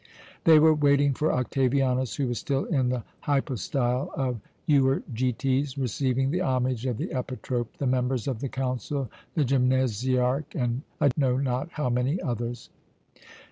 [0.45, 6.41] "They were waiting for Octavianus, who was still in the hypostyle of Euergetes receiving the
[6.41, 11.69] homage of the epitrop, the members of the Council, the gymnasiarch, and I know not
[11.73, 12.71] how many others.